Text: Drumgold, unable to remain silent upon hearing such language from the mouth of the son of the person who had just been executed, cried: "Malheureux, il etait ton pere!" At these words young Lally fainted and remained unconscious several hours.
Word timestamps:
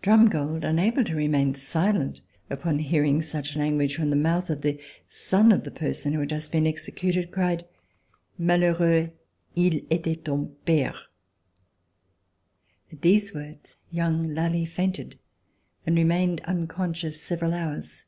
Drumgold, 0.00 0.62
unable 0.62 1.02
to 1.02 1.16
remain 1.16 1.54
silent 1.54 2.20
upon 2.48 2.78
hearing 2.78 3.20
such 3.20 3.56
language 3.56 3.96
from 3.96 4.10
the 4.10 4.14
mouth 4.14 4.48
of 4.48 4.60
the 4.62 4.78
son 5.08 5.50
of 5.50 5.64
the 5.64 5.72
person 5.72 6.12
who 6.12 6.20
had 6.20 6.28
just 6.28 6.52
been 6.52 6.68
executed, 6.68 7.32
cried: 7.32 7.64
"Malheureux, 8.38 9.10
il 9.56 9.80
etait 9.90 10.22
ton 10.22 10.54
pere!" 10.64 10.94
At 12.92 13.02
these 13.02 13.34
words 13.34 13.74
young 13.90 14.32
Lally 14.32 14.64
fainted 14.66 15.18
and 15.84 15.96
remained 15.96 16.42
unconscious 16.42 17.20
several 17.20 17.52
hours. 17.52 18.04